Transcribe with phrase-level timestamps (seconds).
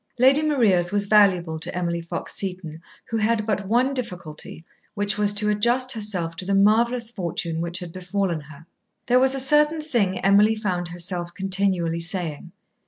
[0.17, 5.31] Lady Maria's was valuable to Emily Fox Seton, who had but one difficulty, which was
[5.33, 8.65] to adjust herself to the marvellous fortune which had befallen her.
[9.05, 12.51] There was a certain thing Emily found herself continually saying.